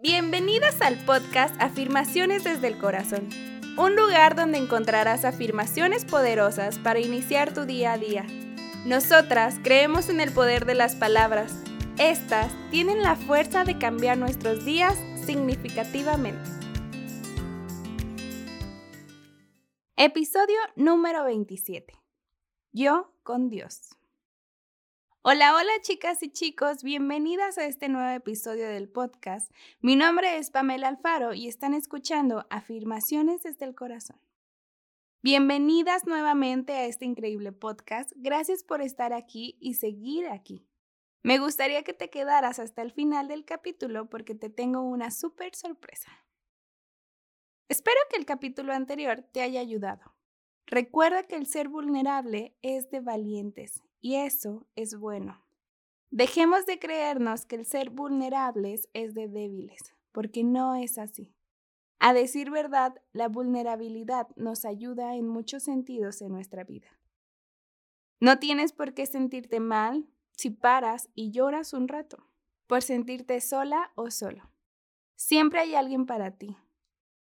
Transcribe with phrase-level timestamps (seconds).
[0.00, 3.28] Bienvenidas al podcast Afirmaciones desde el Corazón,
[3.76, 8.24] un lugar donde encontrarás afirmaciones poderosas para iniciar tu día a día.
[8.86, 11.52] Nosotras creemos en el poder de las palabras.
[11.98, 16.48] Estas tienen la fuerza de cambiar nuestros días significativamente.
[19.96, 21.92] Episodio número 27.
[22.70, 23.87] Yo con Dios.
[25.22, 29.52] Hola, hola chicas y chicos, bienvenidas a este nuevo episodio del podcast.
[29.80, 34.20] Mi nombre es Pamela Alfaro y están escuchando Afirmaciones desde el Corazón.
[35.20, 38.12] Bienvenidas nuevamente a este increíble podcast.
[38.14, 40.68] Gracias por estar aquí y seguir aquí.
[41.24, 45.56] Me gustaría que te quedaras hasta el final del capítulo porque te tengo una súper
[45.56, 46.12] sorpresa.
[47.68, 50.14] Espero que el capítulo anterior te haya ayudado.
[50.64, 55.44] Recuerda que el ser vulnerable es de valientes y eso es bueno.
[56.10, 61.34] Dejemos de creernos que el ser vulnerables es de débiles, porque no es así.
[61.98, 66.88] A decir verdad, la vulnerabilidad nos ayuda en muchos sentidos en nuestra vida.
[68.20, 72.28] No tienes por qué sentirte mal si paras y lloras un rato,
[72.66, 74.50] por sentirte sola o solo.
[75.16, 76.56] Siempre hay alguien para ti.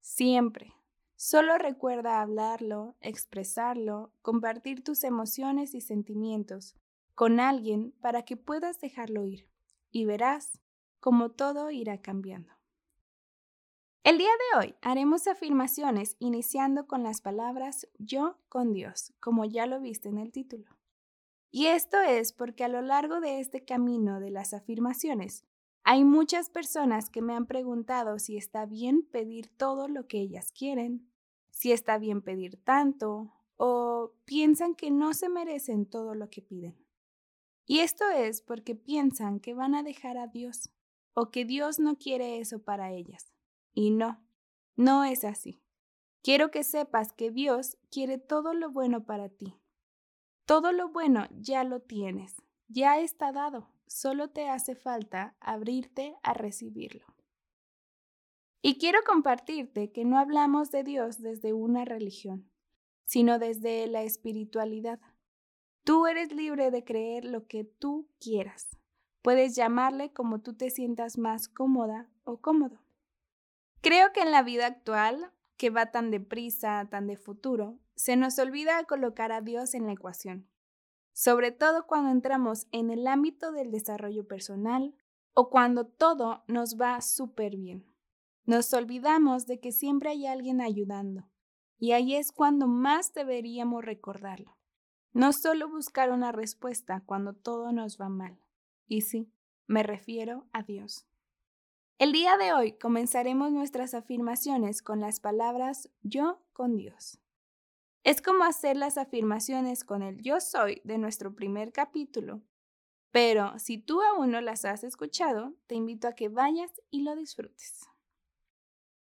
[0.00, 0.74] Siempre.
[1.20, 6.76] Solo recuerda hablarlo, expresarlo, compartir tus emociones y sentimientos
[7.16, 9.50] con alguien para que puedas dejarlo ir
[9.90, 10.60] y verás
[11.00, 12.52] cómo todo irá cambiando.
[14.04, 19.66] El día de hoy haremos afirmaciones iniciando con las palabras yo con Dios, como ya
[19.66, 20.78] lo viste en el título.
[21.50, 25.44] Y esto es porque a lo largo de este camino de las afirmaciones
[25.90, 30.52] hay muchas personas que me han preguntado si está bien pedir todo lo que ellas
[30.52, 31.10] quieren,
[31.48, 36.76] si está bien pedir tanto, o piensan que no se merecen todo lo que piden.
[37.64, 40.68] Y esto es porque piensan que van a dejar a Dios
[41.14, 43.32] o que Dios no quiere eso para ellas.
[43.72, 44.22] Y no,
[44.76, 45.62] no es así.
[46.20, 49.54] Quiero que sepas que Dios quiere todo lo bueno para ti.
[50.44, 52.34] Todo lo bueno ya lo tienes,
[52.68, 57.06] ya está dado solo te hace falta abrirte a recibirlo.
[58.62, 62.50] Y quiero compartirte que no hablamos de Dios desde una religión,
[63.04, 65.00] sino desde la espiritualidad.
[65.84, 68.68] Tú eres libre de creer lo que tú quieras.
[69.22, 72.80] Puedes llamarle como tú te sientas más cómoda o cómodo.
[73.80, 78.38] Creo que en la vida actual, que va tan deprisa, tan de futuro, se nos
[78.38, 80.48] olvida colocar a Dios en la ecuación
[81.18, 84.94] sobre todo cuando entramos en el ámbito del desarrollo personal
[85.34, 87.84] o cuando todo nos va súper bien.
[88.44, 91.28] Nos olvidamos de que siempre hay alguien ayudando,
[91.76, 94.56] y ahí es cuando más deberíamos recordarlo.
[95.12, 98.38] No solo buscar una respuesta cuando todo nos va mal.
[98.86, 99.28] Y sí,
[99.66, 101.04] me refiero a Dios.
[101.98, 107.18] El día de hoy comenzaremos nuestras afirmaciones con las palabras yo con Dios.
[108.08, 112.40] Es como hacer las afirmaciones con el yo soy de nuestro primer capítulo.
[113.10, 117.14] Pero si tú aún no las has escuchado, te invito a que vayas y lo
[117.14, 117.86] disfrutes.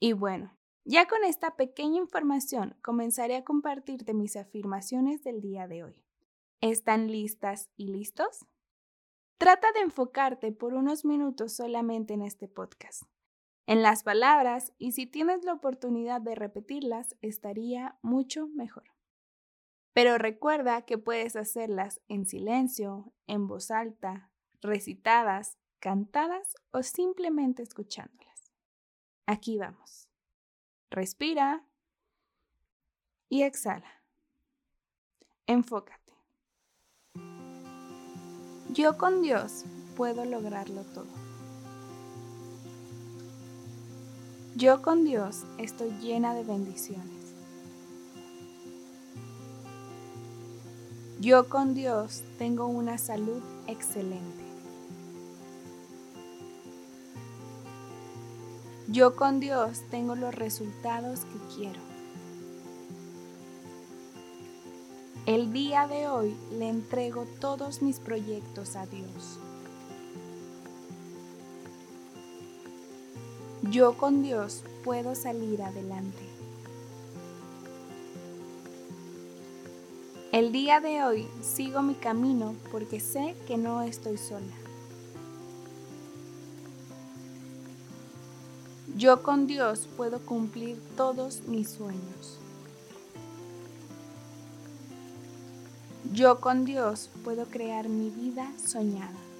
[0.00, 5.84] Y bueno, ya con esta pequeña información comenzaré a compartirte mis afirmaciones del día de
[5.84, 6.04] hoy.
[6.60, 8.46] ¿Están listas y listos?
[9.38, 13.04] Trata de enfocarte por unos minutos solamente en este podcast
[13.66, 18.92] en las palabras y si tienes la oportunidad de repetirlas estaría mucho mejor.
[19.92, 24.30] Pero recuerda que puedes hacerlas en silencio, en voz alta,
[24.60, 28.52] recitadas, cantadas o simplemente escuchándolas.
[29.26, 30.08] Aquí vamos.
[30.90, 31.64] Respira
[33.28, 34.02] y exhala.
[35.46, 36.12] Enfócate.
[38.70, 39.64] Yo con Dios
[39.96, 41.21] puedo lograrlo todo.
[44.54, 47.34] Yo con Dios estoy llena de bendiciones.
[51.20, 54.44] Yo con Dios tengo una salud excelente.
[58.88, 61.80] Yo con Dios tengo los resultados que quiero.
[65.24, 69.38] El día de hoy le entrego todos mis proyectos a Dios.
[73.70, 76.18] Yo con Dios puedo salir adelante.
[80.32, 84.54] El día de hoy sigo mi camino porque sé que no estoy sola.
[88.96, 92.40] Yo con Dios puedo cumplir todos mis sueños.
[96.12, 99.31] Yo con Dios puedo crear mi vida soñada.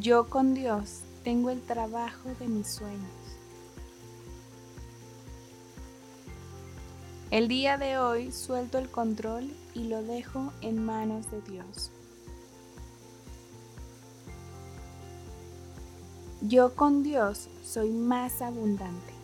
[0.00, 2.98] Yo con Dios tengo el trabajo de mis sueños.
[7.30, 11.92] El día de hoy suelto el control y lo dejo en manos de Dios.
[16.40, 19.14] Yo con Dios soy más abundante.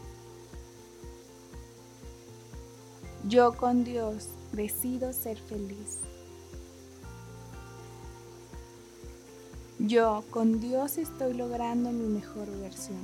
[3.28, 5.98] Yo con Dios decido ser feliz.
[9.86, 13.00] Yo con Dios estoy logrando mi mejor versión.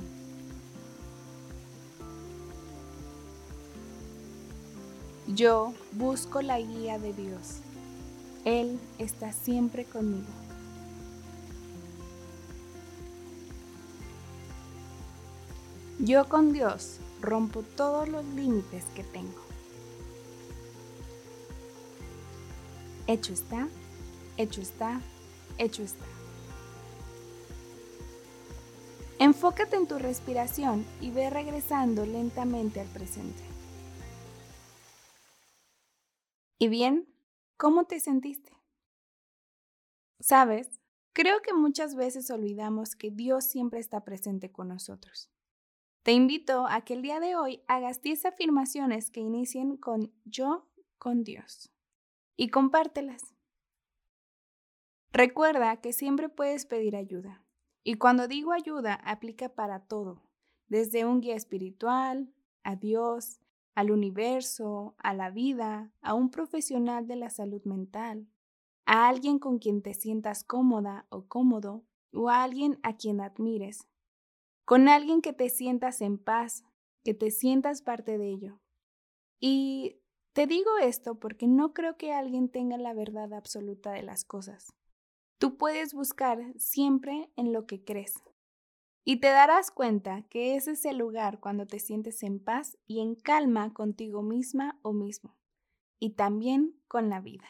[5.25, 7.61] Yo busco la guía de Dios.
[8.45, 10.27] Él está siempre conmigo.
[15.97, 19.41] Yo con Dios rompo todos los límites que tengo.
[23.07, 23.67] Hecho está,
[24.37, 25.01] hecho está,
[25.57, 26.16] hecho está.
[29.27, 33.43] Enfócate en tu respiración y ve regresando lentamente al presente.
[36.57, 37.13] ¿Y bien?
[37.57, 38.53] ¿Cómo te sentiste?
[40.21, 40.79] Sabes,
[41.11, 45.29] creo que muchas veces olvidamos que Dios siempre está presente con nosotros.
[46.03, 50.69] Te invito a que el día de hoy hagas 10 afirmaciones que inicien con yo
[50.97, 51.69] con Dios
[52.37, 53.35] y compártelas.
[55.11, 57.43] Recuerda que siempre puedes pedir ayuda.
[57.87, 60.21] Y cuando digo ayuda, aplica para todo,
[60.67, 63.39] desde un guía espiritual, a Dios,
[63.75, 68.27] al universo, a la vida, a un profesional de la salud mental,
[68.85, 73.87] a alguien con quien te sientas cómoda o cómodo, o a alguien a quien admires,
[74.65, 76.65] con alguien que te sientas en paz,
[77.05, 78.59] que te sientas parte de ello.
[79.39, 80.01] Y
[80.33, 84.73] te digo esto porque no creo que alguien tenga la verdad absoluta de las cosas.
[85.37, 88.15] Tú puedes buscar siempre en lo que crees.
[89.03, 93.01] Y te darás cuenta que ese es el lugar cuando te sientes en paz y
[93.01, 95.37] en calma contigo misma o mismo.
[95.99, 97.47] Y también con la vida.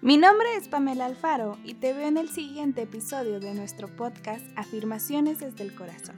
[0.00, 4.44] Mi nombre es Pamela Alfaro y te veo en el siguiente episodio de nuestro podcast
[4.56, 6.16] Afirmaciones desde el Corazón.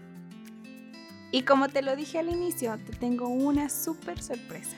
[1.30, 4.76] Y como te lo dije al inicio, te tengo una súper sorpresa.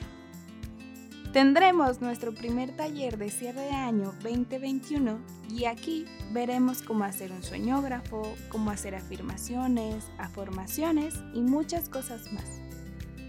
[1.33, 5.19] Tendremos nuestro primer taller de cierre de año 2021
[5.49, 12.45] y aquí veremos cómo hacer un sueñógrafo, cómo hacer afirmaciones, afirmaciones y muchas cosas más.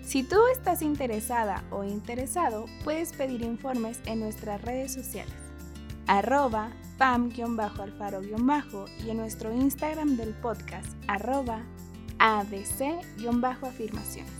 [0.02, 5.34] Si tú estás interesada o interesado, puedes pedir informes en nuestras redes sociales
[6.08, 8.24] arroba pam-alfaro-
[9.04, 11.62] y en nuestro Instagram del podcast arroba
[12.18, 14.37] adc-afirmaciones.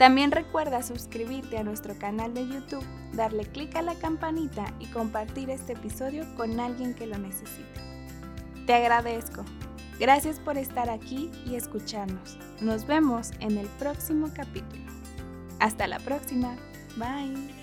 [0.00, 5.50] También recuerda suscribirte a nuestro canal de YouTube, darle clic a la campanita y compartir
[5.50, 7.82] este episodio con alguien que lo necesite.
[8.64, 9.44] Te agradezco.
[9.98, 12.38] Gracias por estar aquí y escucharnos.
[12.62, 14.90] Nos vemos en el próximo capítulo.
[15.58, 16.56] Hasta la próxima.
[16.96, 17.59] Bye.